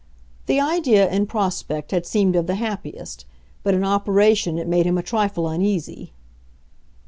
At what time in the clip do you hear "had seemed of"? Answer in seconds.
1.91-2.47